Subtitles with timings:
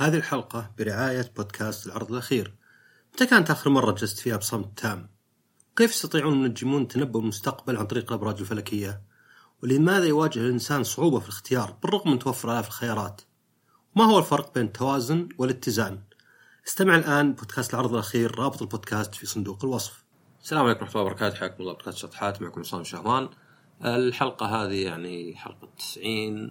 [0.00, 2.54] هذه الحلقة برعاية بودكاست العرض الأخير
[3.14, 5.08] متى كانت آخر مرة جلست فيها بصمت تام؟
[5.76, 9.02] كيف يستطيعون المنجمون تنبؤ المستقبل عن طريق الأبراج الفلكية؟
[9.62, 13.20] ولماذا يواجه الإنسان صعوبة في الاختيار بالرغم من توفر آلاف الخيارات؟
[13.96, 16.02] ما هو الفرق بين التوازن والاتزان؟
[16.66, 20.04] استمع الآن بودكاست العرض الأخير رابط البودكاست في صندوق الوصف
[20.42, 23.28] السلام عليكم ورحمة الله وبركاته حياكم الله بودكاست شطحات معكم عصام شهوان
[23.84, 26.50] الحلقة هذه يعني حلقة 90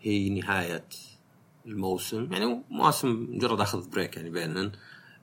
[0.00, 0.88] هي نهاية
[1.66, 2.32] الموسم.
[2.32, 4.72] يعني مواسم مجرد أخذ break يعني بينهن.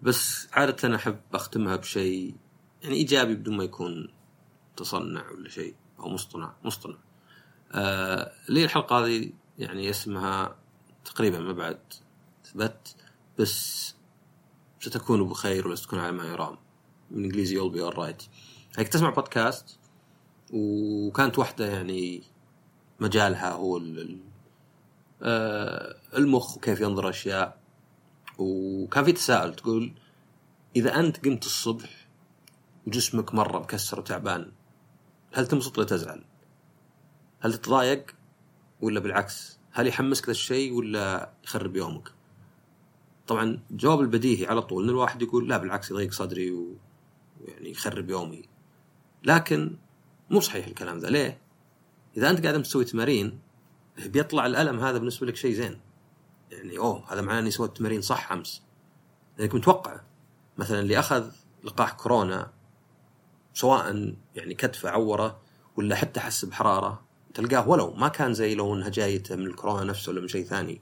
[0.02, 2.35] بس عادة أحب أختمها بشيء
[2.84, 4.07] يعني إيجابي بدون ما يكون
[4.77, 6.98] تصنع ولا شيء أو مصطنع مصطنع.
[7.71, 10.55] آه لي الحلقة هذه يعني اسمها
[11.05, 11.79] تقريبا ما بعد
[12.45, 12.95] ثبت
[13.40, 13.95] بس
[14.79, 16.57] ستكون بخير وستكون على ما يرام.
[17.12, 18.23] بالإنجليزي you'll be right
[18.77, 19.79] هيك تسمع بودكاست
[20.53, 22.23] وكانت واحدة يعني
[22.99, 23.77] مجالها هو
[25.21, 27.59] المخ وكيف ينظر أشياء
[28.37, 29.93] وكان في تساؤل تقول
[30.75, 32.07] إذا أنت قمت الصبح
[32.87, 34.51] وجسمك مرة مكسر وتعبان
[35.34, 36.23] هل تنبسط ولا تزعل؟
[37.39, 38.15] هل تتضايق
[38.81, 42.11] ولا بالعكس؟ هل يحمسك ذا الشيء ولا يخرب يومك؟
[43.27, 48.43] طبعا الجواب البديهي على طول إن الواحد يقول لا بالعكس يضيق صدري ويعني يخرب يومي.
[49.23, 49.76] لكن
[50.29, 51.41] مو صحيح الكلام ذا ليه؟
[52.17, 53.39] إذا أنت قاعد تسوي تمارين
[54.07, 55.79] بيطلع الألم هذا بالنسبة لك شيء زين.
[56.51, 58.61] يعني أوه هذا معناه إني سويت تمارين صح أمس.
[59.37, 60.01] لأنك متوقع.
[60.57, 61.31] مثلا اللي أخذ
[61.63, 62.51] لقاح كورونا
[63.53, 65.39] سواء يعني كتفه عورة
[65.77, 67.01] ولا حتى حس بحرارة
[67.33, 70.81] تلقاه ولو ما كان زي لو إنها جايته من الكورونا نفسه ولا من شيء ثاني.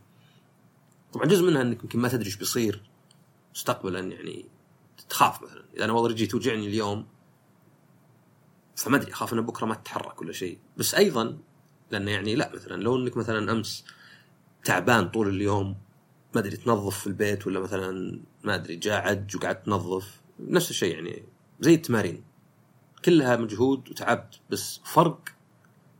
[1.13, 2.89] طبعا جزء منها إنك يمكن ما تدري إيش بيصير.
[3.55, 4.45] مستقبلا يعني
[5.09, 5.63] تخاف مثلا.
[5.75, 7.07] إذا أنا والله رجلي توجعني اليوم
[8.75, 10.59] فما أدري أخاف ان بكرة ما تتحرك ولا شيء.
[10.77, 11.37] بس أيضا
[11.91, 13.85] لأنه يعني لا مثلا لو إنك مثلا أمس
[14.63, 15.77] تعبان طول اليوم
[16.35, 20.95] ما أدري تنظف في البيت ولا مثلا ما أدري جاء عج وقعدت تنظف نفس الشيء
[20.95, 21.23] يعني
[21.59, 22.23] زي التمارين.
[23.05, 25.29] كلها مجهود وتعبت بس فرق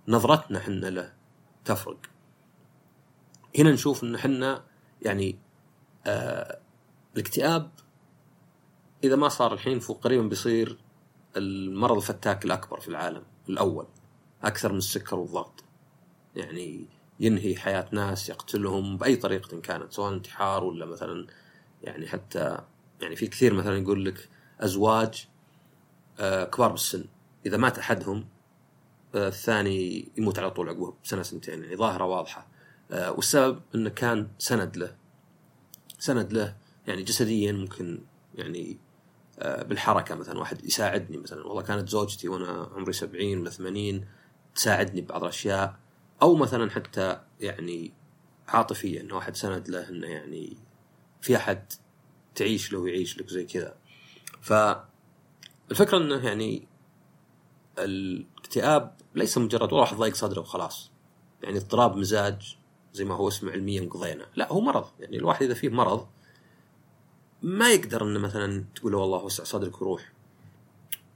[0.07, 1.13] نظرتنا حنا له
[1.65, 1.97] تفرق.
[3.59, 4.63] هنا نشوف إن حنا
[5.01, 5.39] يعني
[6.05, 6.59] آه
[7.15, 7.71] الاكتئاب
[9.03, 10.77] إذا ما صار الحين فوق قريبا بيصير
[11.37, 13.87] المرض الفتاك الأكبر في العالم الأول
[14.43, 15.63] أكثر من السكر والضغط.
[16.37, 16.85] يعني
[17.19, 21.27] ينهي حياة ناس يقتلهم بأي طريقة كانت سواء انتحار ولا مثلا
[21.83, 22.57] يعني حتى
[23.01, 25.27] يعني في كثير مثلا يقول لك أزواج
[26.19, 27.05] آه، كبار بالسن.
[27.45, 28.27] إذا مات أحدهم
[29.15, 31.63] آه، الثاني يموت على طول عقبه بسنة سنتين.
[31.63, 32.47] يعني ظاهرة واضحة.
[32.91, 34.95] آه، والسبب أنه كان سند له.
[35.99, 36.55] سند له
[36.87, 37.99] يعني جسديا ممكن
[38.35, 38.77] يعني
[39.41, 40.39] بالحركة مثلا.
[40.39, 41.47] واحد يساعدني مثلا.
[41.47, 44.05] والله كانت زوجتي وأنا عمري سبعين ولا ثمانين
[44.55, 45.75] تساعدني ببعض الأشياء.
[46.21, 47.93] أو مثلا حتى يعني
[48.47, 50.57] عاطفيا انه واحد سند له إنه يعني
[51.21, 51.73] في أحد
[52.35, 53.75] تعيش له ويعيش لك زي كذا.
[54.41, 56.67] فالفكرة إنه يعني
[57.79, 60.91] الاكتئاب ليس مجرد واحد ضايق صدره وخلاص.
[61.43, 62.57] يعني اضطراب مزاج
[62.93, 64.25] زي ما هو اسمه علميا قضينا.
[64.35, 64.87] لا هو مرض.
[64.99, 66.07] يعني الواحد إذا فيه مرض
[67.41, 70.11] ما يقدر إنه مثلا تقول والله وسع صدرك وروح.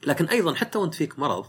[0.07, 1.45] لكن أيضا حتى وأنت فيك مرض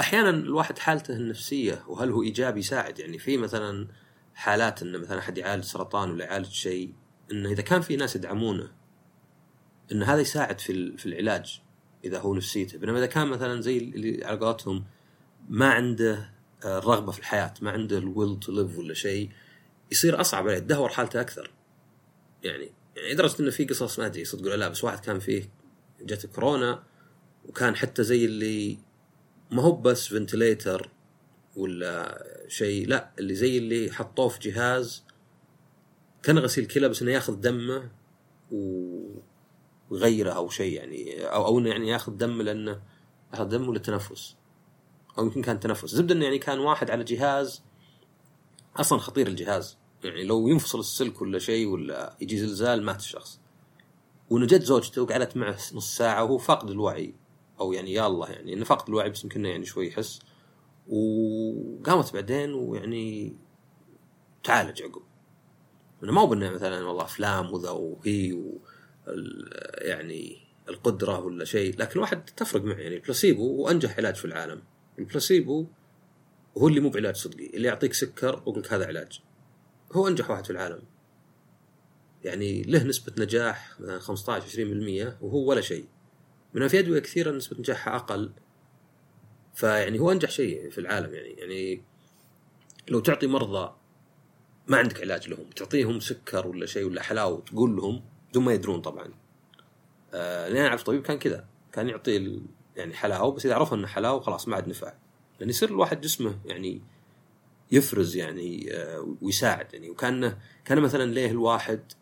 [0.00, 3.88] أحيانا الواحد حالته النفسية وهل هو إيجابي يساعد؟ يعني في مثلا
[4.34, 6.94] حالات إنه مثلا أحد يعالج سرطان ولا يعالج شيء
[7.32, 8.72] إنه إذا كان في ناس يدعمونه
[9.92, 11.60] إن هذا يساعد في في العلاج
[12.04, 12.78] إذا هو نفسيته.
[12.78, 14.84] بينما إذا كان مثلا زي اللي على قولتهم
[15.48, 16.30] ما عنده
[16.64, 19.30] الرغبه في الحياة ما عنده ال will to live ولا شيء
[19.92, 21.50] يصير أصعب عليه تدهور حالته أكثر.
[22.42, 25.48] يعني يعني لدرجة إنه في قصص ما أدري صدق ولا لا بس واحد كان فيه
[26.00, 26.82] جت كورونا
[27.48, 28.78] وكان حتى زي اللي
[29.50, 30.90] ما هو بس ventilator
[31.56, 35.04] ولا شيء لا اللي زي اللي حطوه في جهاز
[36.22, 37.90] كان غسيل كلى بس إنه ياخذ دمه
[39.90, 42.82] ويغيره أو شيء يعني أو أو إنه يعني ياخذ دم لأنه
[43.32, 44.36] ياخذ دم ولا تنفس
[45.18, 45.94] أو يمكن كان تنفس.
[45.94, 47.62] زبدة إنه يعني كان واحد على جهاز
[48.76, 49.78] أصلا خطير الجهاز.
[50.04, 53.40] يعني لو ينفصل السلك ولا شيء ولا يجي زلزال مات الشخص
[54.30, 57.14] ونجت زوجته وقعدت معه نص ساعة وهو فاقد الوعي.
[57.60, 60.20] أو يعني يا الله يعني انه فقد الوعي بس يمكن يعني شوي يحس.
[60.88, 63.36] وقامت بعدين ويعني
[64.44, 65.02] تعالج عقب.
[66.02, 68.58] انه ما هو بانه مثلا والله أفلام وذا وهي و
[69.78, 70.38] يعني
[70.68, 72.96] القدرة ولا شيء لكن الواحد تفرق معه يعني.
[72.96, 74.62] البلاسيبو هو انجح علاج في العالم.
[74.98, 75.66] البلاسيبو
[76.58, 79.20] هو اللي مو بعلاج صدقي اللي يعطيك سكر ويقول لك هذا علاج.
[79.92, 80.82] هو أنجح واحد في العالم.
[82.24, 85.86] يعني له نسبة نجاح مثلا 15 20% وهو ولا شيء.
[86.56, 88.32] بينما في أدوية كثيرة نسبة نجاحها أقل.
[89.54, 91.82] فيعني هو أنجح شيء في العالم يعني يعني
[92.88, 93.74] لو تعطي مرضى
[94.66, 98.80] ما عندك علاج لهم تعطيهم سكر ولا شيء ولا حلاوة تقول لهم بدون ما يدرون
[98.80, 99.14] طبعا.
[100.14, 102.40] آه لأن أعرف طبيب كان كذا كان يعطي
[102.76, 104.92] يعني حلاوة بس إذا عرفوا إنه حلاوة خلاص ما عاد نفع.
[105.40, 106.82] لأن يصير الواحد جسمه يعني
[107.72, 109.90] يفرز يعني آه ويساعد يعني.
[109.90, 111.92] وكانه كان مثلا ليه الواحد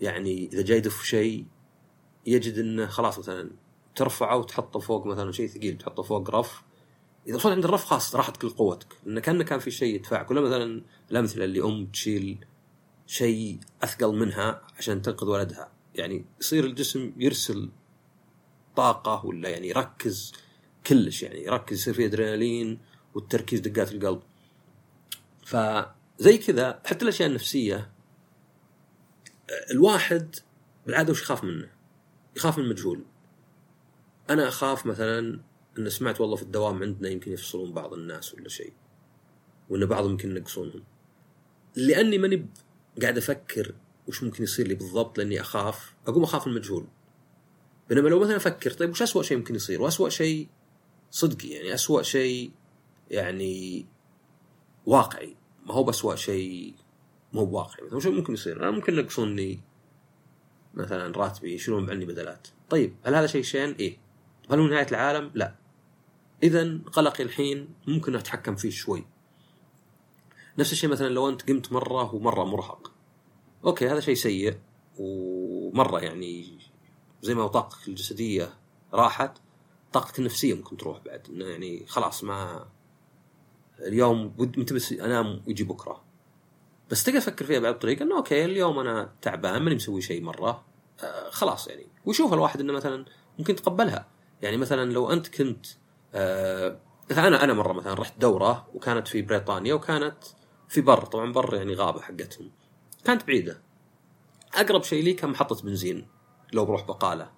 [0.00, 1.46] يعني إذا جاي يدف شيء
[2.26, 3.65] يجد إنه خلاص مثلا
[3.96, 6.62] ترفعه وتحطه فوق مثلا شيء ثقيل تحطه فوق رف.
[7.26, 10.30] إذا وصلت عند الرف خلاص راحت كل قوتك لأن كأنه كان في شيء يدفعك.
[10.30, 12.44] ولا مثلا الأمثلة اللي أم تشيل
[13.06, 15.72] شيء أثقل منها عشان تنقذ ولدها.
[15.94, 17.70] يعني يصير الجسم يرسل
[18.76, 20.32] طاقة ولا يعني يركز
[20.86, 22.78] كلش يعني يركز يصير فيه ادرينالين
[23.14, 24.22] والتركيز دقات القلب.
[25.44, 27.90] فزي كذا حتى الأشياء النفسية
[29.70, 30.36] الواحد
[30.86, 31.70] بالعادة وش يخاف منه؟
[32.36, 33.04] يخاف من المجهول
[34.30, 35.40] أنا أخاف مثلا
[35.78, 38.72] ان سمعت والله في الدوام عندنا يمكن يفصلون بعض الناس ولا شيء
[39.68, 40.82] وإن بعضهم يمكن ينقصونهم.
[41.76, 42.46] لأني ماني
[43.02, 43.74] قاعد أفكر
[44.08, 46.86] وش ممكن يصير لي بالضبط لأني أخاف أقوم أخاف المجهول.
[47.88, 50.48] بينما لو مثلا أفكر طيب وش اسوء شيء ممكن يصير؟ واسوء شيء
[51.10, 52.50] صدقي يعني اسوء شيء
[53.10, 53.86] يعني
[54.86, 55.36] واقعي.
[55.66, 56.74] ما هو بأسوأ شيء
[57.32, 59.60] مو بواقعي مثلا وش ممكن يصير؟ أنا ممكن ينقصوني
[60.74, 62.48] مثلا راتبي يشيلون عني بدلات.
[62.70, 64.05] طيب هل هذا شيء شين؟ إيه.
[64.50, 65.54] هل هو نهاية العالم؟ لا.
[66.42, 69.06] اذا قلقي الحين ممكن أتحكم فيه شوي.
[70.58, 72.92] نفس الشيء مثلا لو أنت قمت مرة ومره مرهق.
[73.64, 74.58] أوكي هذا شيء سيء
[74.98, 76.58] ومرة يعني
[77.22, 78.54] زي ما طاقتك الجسدية
[78.92, 79.38] راحت
[79.92, 81.26] طاقتك النفسية ممكن تروح بعد.
[81.30, 82.66] إنه يعني خلاص ما
[83.78, 86.04] اليوم متى بس أنام ويجي بكرة.
[86.90, 90.64] بس تقدر تفكر فيها بعد طريقة إنه أوكي اليوم أنا تعبان ماني مسوي شيء مرة.
[91.02, 91.86] آه خلاص يعني.
[92.04, 93.04] ويشوف الواحد إنه مثلا
[93.38, 94.15] ممكن يتقبلها.
[94.46, 95.66] يعني مثلا لو أنت كنت
[96.14, 96.78] آه
[97.10, 100.16] أنا أنا مرة مثلا رحت دورة وكانت في بريطانيا وكانت
[100.68, 102.50] في بر طبعا بر يعني غابة حقتهم.
[103.04, 103.62] كانت بعيدة.
[104.54, 106.06] أقرب شيء لي كان محطة بنزين
[106.52, 107.30] لو بروح بقالة.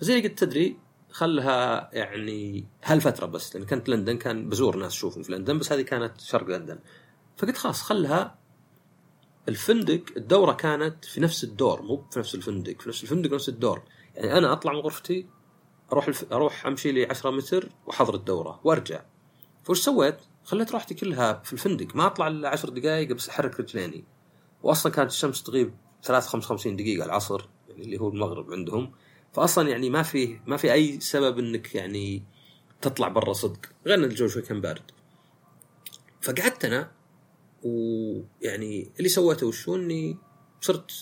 [0.00, 0.78] زي اللي قلت تدري
[1.10, 5.82] خلها يعني هالفترة بس لأن كانت لندن كان بزور ناس اشوفهم في لندن بس هذه
[5.82, 6.78] كانت شرق لندن.
[7.36, 8.38] فقلت خلاص خلها
[9.48, 13.82] الفندق الدورة كانت في نفس الدور مو في نفس الفندق في نفس الفندق نفس الدور.
[14.14, 15.26] يعني أنا أطلع من غرفتي
[15.94, 16.32] أروح الف...
[16.32, 19.02] أروح أمشي لي 10 متر واحضر الدورة وأرجع.
[19.64, 24.04] فوش سويت؟ خليت راحتي كلها في الفندق ما أطلع إلا 10 دقائق بس أحرك رجليني.
[24.62, 25.74] واصلا كانت الشمس تغيب
[26.04, 28.92] 3 55 دقيقة العصر يعني اللي هو المغرب عندهم.
[29.32, 32.22] فاصلا يعني ما في ما في أي سبب إنك يعني
[32.80, 33.66] تطلع برا صدق.
[33.86, 34.90] غير ان الجو شوي كان بارد.
[36.20, 36.90] فقعدت أنا
[37.62, 40.18] ويعني اللي سويته وشو إني
[40.60, 40.92] صرت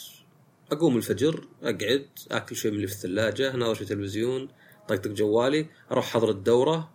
[0.72, 4.48] أقوم الفجر أقعد أكل شيء من اللي في الثلاجة اناظر في تلفزيون
[4.88, 6.92] طقطق جوالي أروح حضر الدورة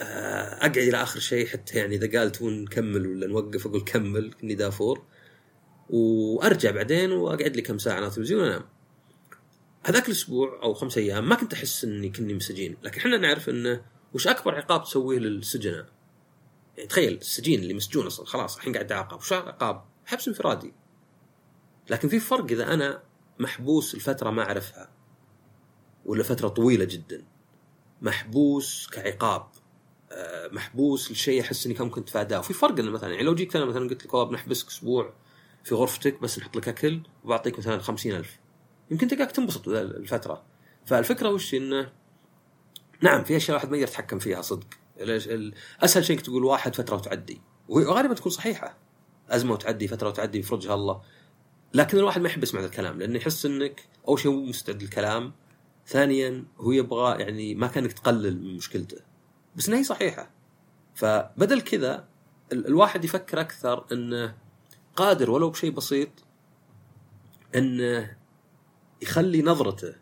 [0.00, 4.32] آه، أقعد إلى آخر شيء حتى يعني إذا قال تبون نكمل ولا نوقف أقول كمل
[4.32, 5.04] كني دافور.
[5.90, 8.64] وأرجع بعدين وأقعد لي كم ساعة على التلفزيون وأنام.
[9.84, 13.84] هذاك الأسبوع أو خمس أيام ما كنت أحس إني كني مسجين لكن إحنا نعرف إنه
[14.14, 15.86] وش أكبر عقاب تسويه للسجناء
[16.76, 19.18] يعني تخيل السجين اللي مسجون أصلا خلاص الحين قاعد أعاقب.
[19.18, 20.74] وش عقاب؟ حبس انفرادي.
[21.90, 23.02] لكن في فرق إذا أنا
[23.38, 24.90] محبوس لفترة ما أعرفها.
[26.04, 27.24] ولا فترة طويلة جدا.
[28.02, 29.46] محبوس كعقاب.
[30.12, 33.56] آه، محبوس لشيء احس إني كان ممكن اتفاداه وفي فرق إنه مثلا يعني لو جيت
[33.56, 35.12] أنا مثلا قلت لك والله بنحبسك أسبوع
[35.64, 38.38] في غرفتك بس نحط لك أكل وبعطيك مثلا خمسين ألف.
[38.90, 40.42] يمكن تلقاك تنبسط الفترة.
[40.86, 41.92] فالفكرة وش إنه؟
[43.00, 44.66] نعم في أشياء الواحد ما يقدر يتحكم فيها صدق.
[45.80, 47.40] أسهل شيء تقول واحد فترة وتعدي.
[47.68, 48.78] وغالبا تكون صحيحة.
[49.30, 51.02] أزمة وتعدي فترة وتعدي يفرجها الله.
[51.74, 55.32] لكن الواحد ما يحب يسمع ذا الكلام لأنه يحس إنك أول شيء مو مستعد للكلام
[55.86, 58.96] ثانيا هو يبغى يعني ما كانك تقلل من مشكلته.
[59.56, 60.30] بس إنها هي صحيحة.
[60.94, 62.08] فبدل كذا
[62.52, 64.36] ال- الواحد يفكر أكثر إنه
[64.96, 66.08] قادر ولو بشيء بسيط
[67.54, 68.16] إنه
[69.02, 69.94] يخلي نظرته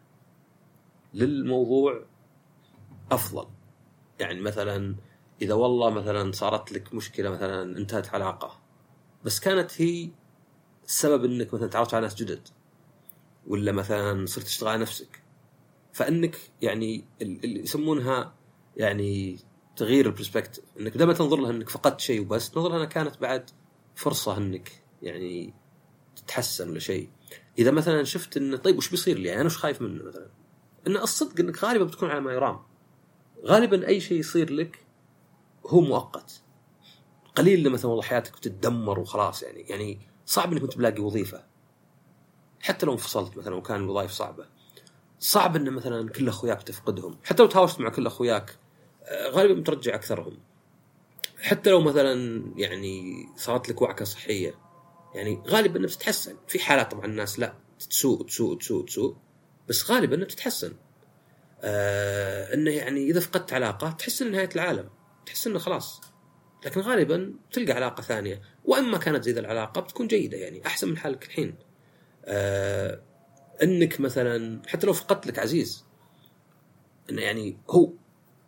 [1.15, 2.05] للموضوع
[3.13, 3.47] أفضل.
[4.21, 4.97] يعني مثلا
[5.43, 8.61] إذا والله مثلا صارت لك مشكلة مثلا انتهت علاقة
[9.25, 10.11] بس كانت هي
[10.85, 12.49] السبب إنك مثلا تعرفت على ناس جدد
[13.47, 15.22] ولا مثلا صرت تشتغل على نفسك.
[15.93, 18.35] فإنك يعني ال- اللي يسمونها
[18.77, 19.39] يعني
[19.77, 23.19] تغيير البرسبكتيف إنك بدل ما تنظر لها إنك فقدت شيء وبس تنظر لها إنها كانت
[23.19, 23.51] بعد
[23.95, 25.55] فرصة إنك يعني
[26.17, 27.09] تتحسن ولا شيء.
[27.59, 30.31] إذا مثلا شفت إنه طيب وش بيصير لي؟ أنا وش خايف منه مثلا؟
[30.87, 32.63] إن الصدق إنك غالبا بتكون على ما يرام.
[33.45, 34.87] غالبا أي شيء يصير لك
[35.67, 36.43] هو مؤقت.
[37.37, 41.45] قليل لما مثلا والله حياتك بتتدمر وخلاص يعني يعني صعب إنك انت تلاقي وظيفة.
[42.61, 44.47] حتى لو انفصلت مثلا وكان الوظائف صعبة.
[45.23, 47.19] صعب إن مثلا كل أخوياك تفقدهم.
[47.25, 48.57] حتى لو تهاوشت مع كل أخوياك
[49.05, 50.39] آه، غالبا بترجع أكثرهم.
[51.41, 54.55] حتى لو مثلا يعني صارت لك وعكة صحية
[55.15, 56.37] يعني غالبا إنها بتتحسن.
[56.49, 57.55] في حالات طبعا الناس لا
[57.91, 59.17] تسوء تسوء تسوء تسوء
[59.69, 60.73] بس غالبا إنها بتتحسن.
[61.61, 64.89] آه إنه يعني إذا فقدت علاقة تحس ان نهاية العالم.
[65.27, 66.01] تحس إنه خلاص.
[66.67, 68.43] لكن غالبا تلقى علاقة ثانية.
[68.65, 71.55] واما كانت زي العلاقة بتكون جيدة يعني أحسن من حالك الحين.
[72.25, 73.12] آه
[73.63, 75.85] انك مثلا حتى لو فقدت لك عزيز
[77.11, 77.93] إنه يعني هو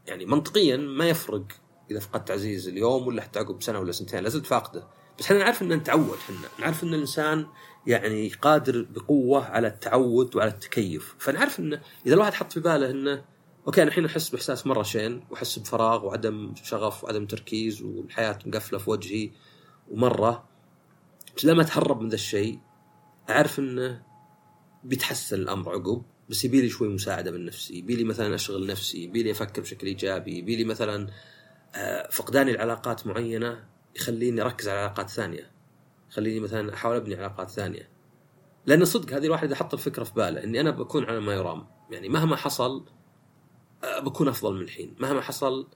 [0.07, 1.45] يعني منطقيا ما يفرق
[1.91, 4.87] إذا فقدت عزيز اليوم ولا حتى عقب سنة ولا سنتين لازلت فاقده
[5.19, 7.47] بس إحنا نعرف ان نتعود إحنا نعرف إن الإنسان
[7.87, 11.15] يعني قادر بقوة على التعود وعلى التكيف.
[11.19, 13.25] فنعرف إنه إذا الواحد حط في باله إنه
[13.67, 18.79] أوكي أنا الحين أحس بإحساس مرة شين وأحس بفراغ وعدم شغف وعدم تركيز والحياة مقفلة
[18.79, 19.31] في وجهي
[19.91, 20.45] ومرة
[21.37, 22.59] بس لما اتهرب من ذا الشيء
[23.31, 24.03] أعرف إنه
[24.85, 26.03] بيتحسن الأمر عقب.
[26.29, 29.63] بس يبي لي شوي مساعدة من نفسي يبي لي مثلا أشغل نفسي يبي لي أفكر
[29.63, 31.09] بشكل إيجابي يبي لي مثلا
[31.75, 33.65] آه، فقداني العلاقات معينة
[33.97, 35.51] يخليني أركز على علاقات ثانية
[36.11, 37.89] يخليني مثلا أحاول أبني علاقات ثانية.
[38.67, 41.67] لأن صدق هذه الواحد إذا حط الفكرة في باله إني أنا بكون على ما يرام.
[41.91, 42.85] يعني مهما حصل
[43.85, 44.97] آه، بكون أفضل من الحين.
[45.01, 45.69] مهما حصل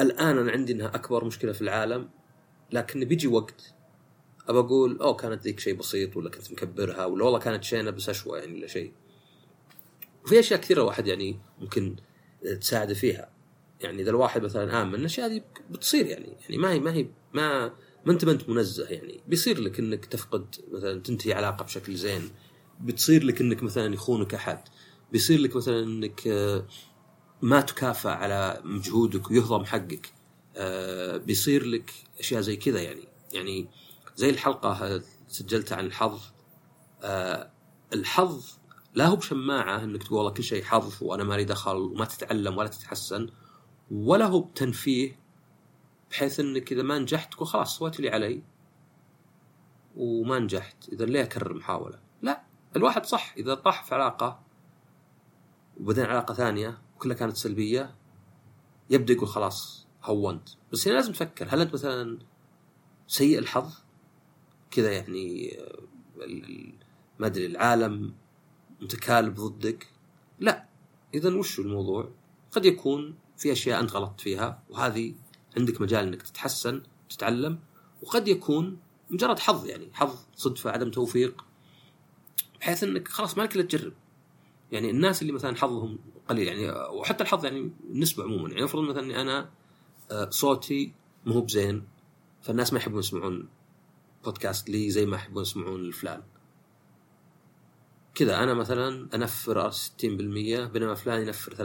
[0.00, 2.10] الآن أنا عندي إنها أكبر مشكلة في العالم
[2.72, 3.74] لكن بيجي وقت
[4.48, 8.08] أبى أقول أوه كانت ذيك شيء بسيط ولا كنت مكبرها ولا والله كانت شينة بس
[8.08, 8.92] أشوى يعني ولا شيء.
[10.24, 11.96] وفي أشياء كثيرة الواحد يعني ممكن
[12.60, 13.30] تساعده فيها.
[13.80, 17.72] يعني إذا الواحد مثلا آمن الأشياء هذه بتصير يعني يعني ما هي ما هي ما
[18.06, 19.20] ما أنت ما أنت منزه يعني.
[19.28, 22.30] بيصير لك إنك تفقد مثلا تنتهي علاقة بشكل زين.
[22.80, 24.60] بتصير لك إنك مثلا يخونك أحد.
[25.12, 26.66] بيصير لك مثلا إنك آه،
[27.42, 30.12] ما تكافئ على مجهودك ويهضم حقك.
[30.56, 31.90] آه، بيصير لك
[32.20, 33.08] أشياء زي كذا يعني.
[33.32, 33.68] يعني
[34.18, 36.20] زي الحلقة سجلتها عن الحظ.
[37.02, 37.50] آه،
[37.92, 38.58] الحظ
[38.94, 42.68] لا هو بشماعة إنك تقول والله كل شيء حظ وأنا مالي دخل وما تتعلم ولا
[42.68, 43.30] تتحسن
[43.90, 45.18] ولا هو بتنفيه
[46.10, 48.42] بحيث إنك إذا ما نجحت تقول خلاص سويت اللي علي
[49.96, 50.88] وما نجحت.
[50.88, 52.42] إذا ليه أكرر محاولة؟ لا
[52.76, 53.34] الواحد صح.
[53.36, 54.40] إذا طاح في علاقة
[55.80, 57.94] وبعدين علاقة ثانية وكلها كانت سلبية
[58.90, 60.48] يبدأ يقول خلاص هونت.
[60.72, 62.18] بس هنا لازم تفكر هل أنت مثلا
[63.06, 63.87] سيء الحظ؟
[64.70, 65.56] كذا يعني
[67.18, 68.14] ما أدري العالم
[68.80, 69.88] متكالب ضدك.
[70.38, 70.64] لا
[71.14, 72.08] اذا وش الموضوع؟
[72.50, 75.14] قد يكون في أشياء أنت غلطت فيها وهذه
[75.56, 77.58] عندك مجال إنك تتحسن تتعلم
[78.02, 78.78] وقد يكون
[79.10, 81.44] مجرد حظ يعني حظ صدفة عدم توفيق
[82.60, 83.92] بحيث إنك خلاص ما لك إلا تجرب.
[84.72, 85.98] يعني الناس اللي مثلا حظهم
[86.28, 88.48] قليل يعني وحتى الحظ يعني النسبة عموما.
[88.48, 89.50] يعني افرض مثلا إني أنا
[90.10, 90.92] آه، صوتي
[91.26, 91.84] مو بزين
[92.42, 93.48] فالناس ما يحبون يسمعون
[94.24, 96.22] بودكاست لي زي ما يحبون يسمعون الفلان.
[98.14, 101.60] كذا أنا مثلا أنفر 60% بينما فلان ينفر 30%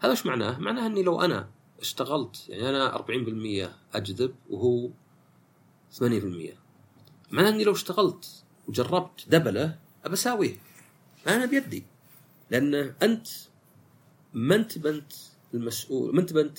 [0.00, 4.90] هذا إيش معناه؟ معناه إني لو أنا اشتغلت يعني أنا 40% أجذب وهو
[5.98, 6.02] 8%
[7.30, 10.16] معناه إني لو اشتغلت وجربت دبلة ابى
[11.28, 11.84] أنا بيدي.
[12.50, 13.28] لأن أنت
[14.34, 15.12] ما أنت بنت
[15.54, 16.58] المسؤول ما أنت بنت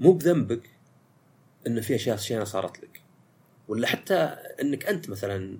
[0.00, 0.70] مو بذنبك
[1.66, 3.02] إن في أشياء صارت لك.
[3.70, 4.14] ولا حتى
[4.62, 5.58] إنك أنت مثلا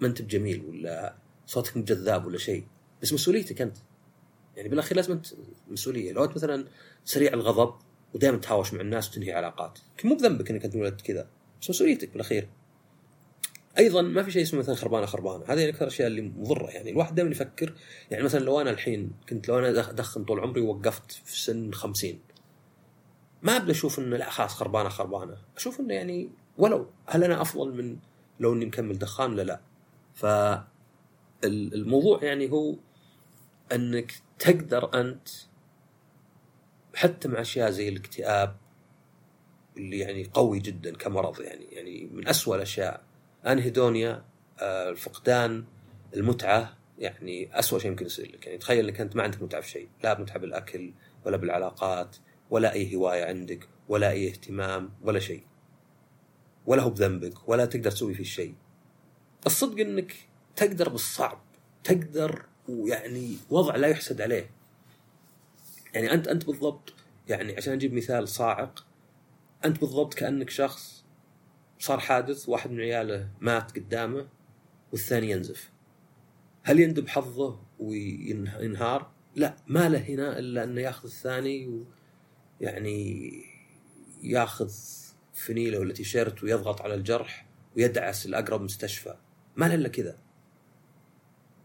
[0.00, 1.14] ما أنت بجميل ولا
[1.46, 2.66] صوتك جذاب ولا شيء
[3.02, 3.76] بس مسؤوليتك أنت.
[4.56, 5.26] يعني بالأخير لازم أنت
[5.68, 6.12] مسؤولية.
[6.12, 6.66] لو أنت مثلا
[7.04, 7.74] سريع الغضب
[8.14, 11.28] ودائما تهاوش مع الناس وتنهي علاقات مو بذنبك إنك أنت ولدت كذا
[11.62, 12.48] بس مسؤوليتك بالأخير.
[13.78, 16.70] أيضا ما في شيء اسمه مثلا خربانة خربانة هذه أكثر الاشياء اللي مضرة.
[16.70, 17.74] يعني الواحد دائما يفكر
[18.10, 22.18] يعني مثلا لو أنا الحين كنت لو أنا ادخن طول عمري ووقفت في سن 50
[23.42, 25.36] ما ابدا أشوف إنه لا خلاص خربانة خربانة.
[25.56, 27.96] أشوف إنه يعني ولو هل أنا أفضل من
[28.40, 29.60] لو إني مكمل دخان ولا لا؟
[30.14, 30.26] ف
[31.44, 32.74] الموضوع يعني هو
[33.72, 35.28] إنك تقدر أنت
[36.94, 38.56] حتى مع أشياء زي الاكتئاب
[39.76, 43.04] اللي يعني قوي جدا كمرض يعني يعني من أسوأ الأشياء.
[43.46, 44.24] أنهيدونيا
[44.60, 45.64] آه، الفقدان
[46.16, 48.46] المتعة يعني أسوأ شيء ممكن يصير لك.
[48.46, 50.92] يعني تخيل إنك أنت ما عندك متعة في شيء لا متعة بالأكل
[51.26, 52.16] ولا بالعلاقات
[52.50, 55.42] ولا أي هواية عندك ولا أي اهتمام ولا شيء.
[56.66, 58.54] ولا هو بذنبك ولا تقدر تسوي فيه شيء.
[59.46, 60.14] الصدق إنك
[60.56, 61.42] تقدر بالصعب
[61.84, 64.50] تقدر ويعني وضع لا يحسد عليه.
[65.94, 66.92] يعني أنت أنت بالضبط
[67.28, 68.86] يعني عشان أجيب مثال صاعق
[69.64, 71.04] أنت بالضبط كأنك شخص
[71.78, 74.28] صار حادث واحد من عياله مات قدامه
[74.92, 75.70] والثاني ينزف.
[76.62, 81.84] هل يندب حظه وينهار؟ لا ما له هنا إلا أنه ياخذ الثاني
[82.60, 83.32] ويعني
[84.22, 84.70] ياخذ
[85.34, 87.46] فنيله ولا تيشيرت ويضغط على الجرح
[87.76, 89.14] ويدعس الاقرب مستشفى.
[89.56, 90.18] ما له إلا كذا.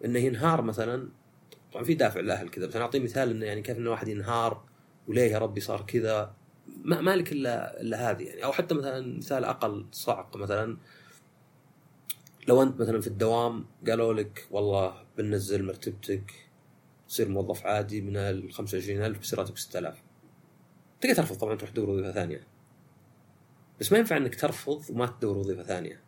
[0.06, 1.10] إنه ينهار مثلا
[1.74, 4.64] طبعا في دافع للاهل كذا بس أنا اعطي مثال إنه يعني كيف إنه واحد ينهار
[5.08, 6.36] وليه يا ربي صار كذا.
[6.68, 8.44] ما مالك إلا إلا هذه يعني.
[8.44, 10.78] أو حتى مثلا مثال أقل صعق مثلا.
[12.48, 16.34] لو أنت مثلا في الدوام قالوا لك والله بننزل مرتبتك
[17.08, 20.04] تصير موظف عادي من ال 25000 بصير راتبك 6000
[21.02, 22.48] تقدر ترفض طبعا تروح تدور وظيفه ثانية.
[23.80, 26.02] بس ما ينفع إنك ترفض وما تدور وظيفة ثانية.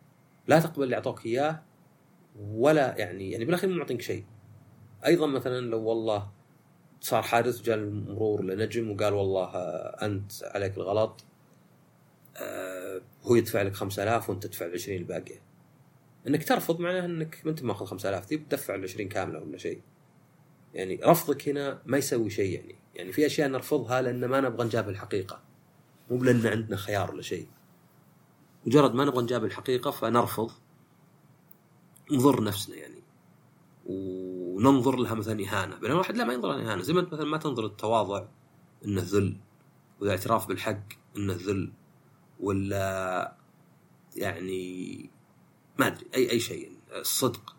[0.48, 1.62] لا تقبل اللي أعطوك إياه
[2.40, 4.24] ولا يعني يعني بالأخير ما معطينك شيء.
[5.06, 6.30] أيضا مثلا لو والله
[7.00, 11.24] صار حادث وجاء المرور لنجم وقال والله آه، أنت عليك الغلط
[12.36, 15.42] آه، هو يدفع لك 5000 وأنت تدفع ال 20 الباقيه
[16.26, 19.80] إنك ترفض معناه إنك ما أنت ماخذ 5000 تبي تدفع ال 20 كاملة ولا شيء.
[20.74, 22.74] يعني رفضك هنا ما يسوي شيء يعني.
[22.94, 25.42] يعني في أشياء نرفضها لأن ما نبغى نجاب الحقيقة.
[26.10, 27.48] مو لأن عندنا خيار ولا شيء.
[28.66, 30.50] مجرد ما نبغى نجاب الحقيقة فنرفض.
[32.12, 33.02] نضر نفسنا يعني.
[33.86, 35.76] وننظر لها مثلا إهانة.
[35.76, 36.82] بينما الواحد لا ما ينظر لها إهانة.
[36.82, 38.26] زي ما انت مثلا ما تنظر التواضع
[38.84, 39.36] انه ذل
[40.00, 40.82] والاعتراف بالحق
[41.16, 41.72] انه ذل
[42.40, 43.36] ولا
[44.16, 45.10] يعني
[45.78, 46.72] ما أدري أي أي شيء.
[46.92, 47.56] الصدق.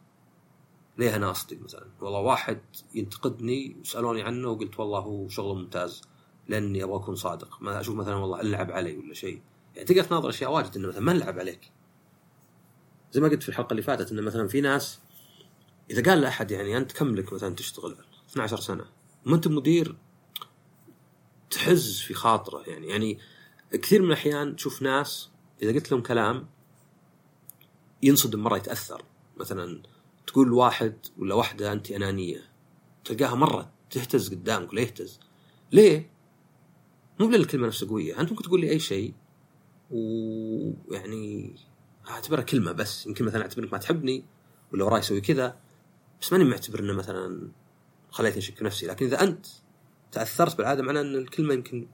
[0.98, 2.62] ليه أنا أصدق مثلا؟ والله واحد
[2.96, 6.02] ينتقدني وسألوني عنه وقلت والله هو شغله ممتاز.
[6.48, 7.62] لأني أبغى أكون صادق.
[7.62, 9.42] ما أشوف مثلا والله ألعب علي ولا شيء.
[9.76, 11.72] تقدر تناظر أشياء واجد إنه مثلا ما نلعب عليك.
[13.12, 15.00] زي ما قلت في الحلقة اللي فاتت إنه مثلا في ناس
[15.90, 17.98] إذا قال لأحد يعني أنت كم لك مثلا تشتغل؟
[18.30, 18.86] 12 سنة.
[19.26, 19.98] ما أنت مدير
[21.50, 22.88] تحز في خاطره يعني.
[22.88, 23.20] يعني
[23.72, 25.30] كثير من الأحيان تشوف ناس
[25.62, 26.50] إذا قلت لهم كلام
[28.04, 29.04] ينصدم مرة يتأثر.
[29.38, 29.82] مثلا
[30.28, 32.52] تقول واحد ولا واحدة انت أنانية.
[33.06, 35.20] تلقاها مرة تهتز قدامك ولا يهتز.
[35.72, 36.12] ليه؟
[37.20, 38.20] مو لأن الكلمة نفسها قوية.
[38.20, 39.14] أنت ممكن تقول لي أي شيء
[39.92, 41.56] ويعني
[42.10, 44.24] أعتبرها كلمة بس يمكن مثلا اعتبرك ما تحبني
[44.74, 45.58] ولا وراي يسوي كذا
[46.22, 47.52] بس ماني معتبر إنه مثلا
[48.12, 48.88] خليتني أشك نفسي.
[48.88, 49.46] لكن إذا أنت
[50.12, 51.88] تأثرت بالعادة معناه إن الكلمة يمكن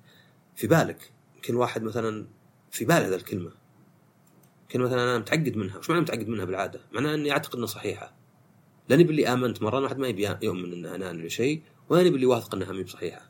[0.55, 1.11] في بالك.
[1.35, 2.27] يمكن واحد مثلا
[2.71, 3.51] في باله هذه الكلمة.
[4.61, 5.77] يمكن مثلا أنا متعقد منها.
[5.77, 8.13] وش معنى متعقد منها بالعادة؟ معناه إني أعتقد إنها صحيحة.
[8.89, 12.55] لاني باللي آمنت مرة واحد ما يبي يؤمن انها اناني ولا شيء وأنا باللي واثق
[12.55, 13.29] إنها مي بصحيحة.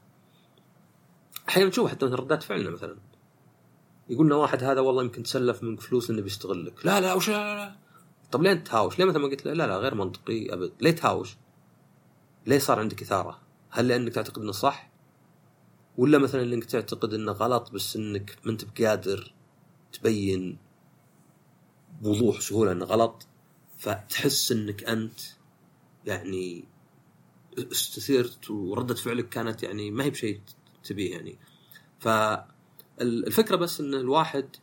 [1.50, 2.98] أحيانا تشوف حتى مثلا ردات فعلنا مثلا.
[4.10, 7.34] يقول لنا واحد هذا والله يمكن تسلف منك فلوس إنه بيستغلك لا لا وش لا
[7.34, 7.76] لا, لا.
[8.32, 11.38] طب ليه تهاوش؟ ليه مثلا ما قلت له لا لا غير منطقي أبد ليه تهاوش؟
[12.46, 13.39] ليه صار عندك إثارة؟
[13.70, 14.91] هل لأنك تعتقد إنه صح؟
[15.98, 19.34] ولا مثلا إنك تعتقد إنه غلط بس إنك ما أنت بقادر
[19.93, 20.58] تبين
[22.02, 23.28] بوضوح وسهوله إنه غلط
[23.78, 25.20] فتحس إنك أنت
[26.06, 26.65] يعني
[27.58, 30.41] استثيرت وردة فعلك كانت يعني ما هي بشيء
[30.84, 31.39] تبيه يعني
[32.98, 34.56] فالفكرة بس إن الواحد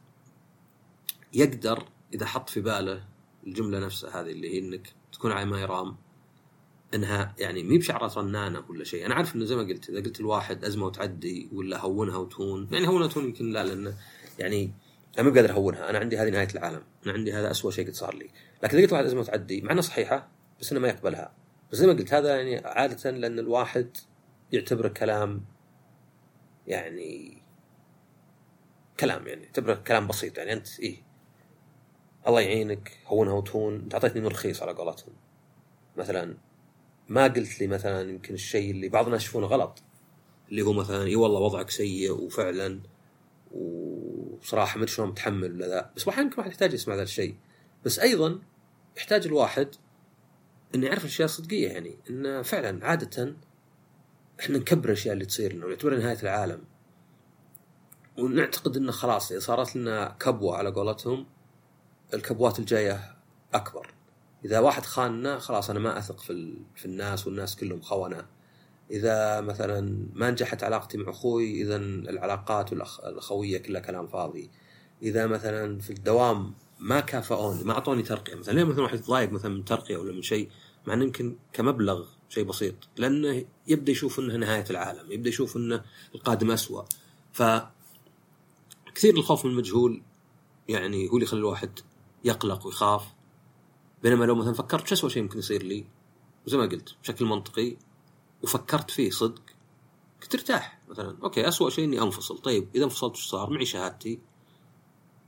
[1.32, 3.04] يقدر إذا حط في باله
[3.46, 5.96] الجملة نفسها هذه اللي هي إنك تكون على ما يرام
[6.94, 10.20] إنها يعني مي بشعرات رنانة ولا شيء، أنا عارف إنه زي ما قلت إذا قلت
[10.20, 13.94] الواحد أزمة وتعدي ولا هونها وتهون، يعني هونها وتهون يمكن لا لأنه
[14.38, 14.72] يعني
[15.18, 17.94] أنا مو قادر أهونها، أنا عندي هذه نهاية العالم، أنا عندي هذا اسوء شيء قد
[17.94, 18.30] صار لي،
[18.62, 20.28] لكن إذا قلت واحد أزمة وتعدي مع صحيحة
[20.60, 21.34] بس إنه ما يقبلها،
[21.72, 23.96] بس زي ما قلت هذا يعني عادة لأن الواحد
[24.52, 25.44] يعتبره كلام
[26.66, 27.43] يعني
[29.00, 30.96] كلام يعني يعتبره كلام بسيط يعني أنت إيه؟
[32.26, 35.14] الله يعينك هونها وتهون أنت أعطيتني من رخيص على قولتهم.
[35.96, 36.36] مثلا
[37.08, 39.82] ما قلت لي مثلا يمكن الشيء اللي بعض الناس يشوفونه غلط
[40.50, 42.80] اللي هو مثلا إي والله وضعك سيء وفعلا
[43.52, 47.34] وصراحة ما أدري شلون متحمل ولا ذا بس أحيانا الواحد يحتاج يسمع ذا الشيء.
[47.84, 48.40] بس أيضا
[48.96, 49.68] يحتاج الواحد
[50.74, 53.34] إنه يعرف الاشياء الصدقيه يعني إنه فعلا عاده
[54.40, 56.64] إحنا نكبر الأشياء اللي تصير لنا ونعتبرها نهاية العالم.
[58.18, 61.26] ونعتقد إنه خلاص صارت لنا كبوة على قولتهم
[62.14, 63.14] الكبوات الجاية
[63.54, 63.94] أكبر.
[64.44, 68.26] إذا واحد خاننا خلاص أنا ما أثق في في الناس والناس كلهم خونه
[68.90, 74.50] إذا مثلا ما نجحت علاقتي مع أخوي اذا العلاقات الأخوية كلها كلام فاضي.
[75.02, 78.34] إذا مثلا في الدوام ما كافئوني ما أعطوني ترقية.
[78.34, 80.50] مثلا ليه مثلا واحد يتضايق مثلا من ترقية ولا من شيء؟
[80.86, 85.84] مع إنه يمكن كمبلغ شيء بسيط لأنه يبدأ يشوف إنها نهاية العالم يبدأ يشوف إنه
[86.14, 86.84] القادم اسوء
[87.32, 87.42] ف
[88.94, 90.02] كثير الخوف من المجهول
[90.68, 91.78] يعني هو اللي يخلي الواحد
[92.24, 93.14] يقلق ويخاف.
[94.02, 95.86] بينما لو مثلا فكرت شو اسوء شيء ممكن يصير لي
[96.46, 97.76] وزي ما قلت بشكل منطقي
[98.42, 99.42] وفكرت فيه صدق
[100.22, 102.38] كنت ترتاح مثلا أوكي اسوء شيء إني أنفصل.
[102.38, 104.20] طيب إذا انفصلت وش صار؟ معي شهادتي.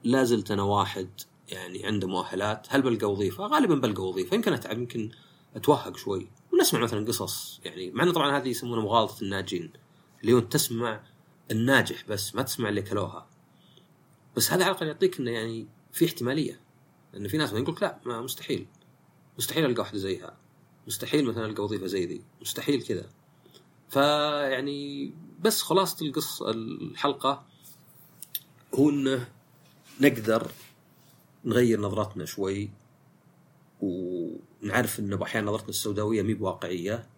[0.04, 1.10] لا زلت أنا واحد
[1.48, 2.66] يعني عنده مؤهلات.
[2.70, 4.34] هل بلقى وظيفة؟ غالبا بلقى وظيفة.
[4.34, 5.10] يمكن اتعب يمكن
[5.56, 6.28] أتوهق شوي.
[6.52, 9.72] ونسمع مثلا قصص يعني مع انه طبعا هذه يسمونها مغالطة الناجين.
[10.20, 11.00] اللي هو تسمع
[11.50, 13.26] الناجح بس ما تسمع اللي كلوها.
[14.36, 16.60] بس هذا على الأقل يعطيك إنه يعني في احتمالية.
[17.12, 18.66] لأن في ناس يقول لك لا ما مستحيل.
[19.38, 20.36] مستحيل ألقى واحدة زيها
[20.86, 22.22] مستحيل مثلا ألقى وظيفة زي ذي.
[22.40, 23.06] مستحيل كذا.
[23.88, 27.46] فيعني بس خلاصة القصة الحلقة
[28.74, 29.28] هو إنه
[30.00, 30.50] نقدر
[31.44, 32.70] نغير نظرتنا شوي.
[33.80, 37.08] ونعرف ان أحيانا نظرتنا السوداوية مي بواقعية.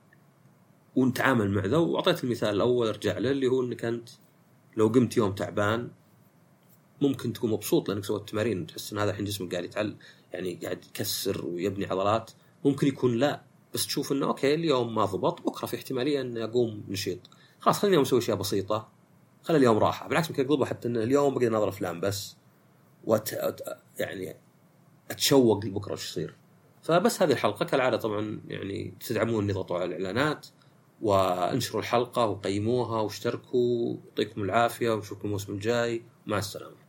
[0.96, 1.76] ونتعامل مع ذا.
[1.76, 4.08] وأعطيت المثال الأول أرجع له اللي هو إنك أنت
[4.76, 5.90] لو قمت يوم تعبان
[7.00, 9.96] ممكن تكون مبسوط لأنك سويت تمارين تحس إن هذا الحين جسمك قاعد يتعل
[10.32, 12.30] يعني قاعد يكسر ويبني عضلات.
[12.64, 13.42] ممكن يكون لا
[13.74, 17.18] بس تشوف إنه okay اليوم ما ضبط بكرة في احتمالية إني أقوم نشيط.
[17.60, 18.88] خلاص خليني اليوم أسوي أشياء بسيطة
[19.42, 20.08] خلي اليوم راحة.
[20.08, 22.36] بالعكس ممكن اقلبها حتى إن اليوم بقدر أناظر أفلام بس.
[23.08, 23.60] أت...
[23.98, 24.36] يعني
[25.10, 26.34] أتشوق لبكرة وش يصير.
[26.82, 27.64] فبس هذه الحلقة.
[27.64, 30.46] كالعادة طبعا يعني تدعموني اضغطوا على الإعلانات
[31.02, 33.96] وانشروا الحلقة وقيموها واشتركوا.
[34.08, 36.02] يعطيكم العافية ونشوفكم الموسم الجاي.
[36.26, 36.87] مع السلامة.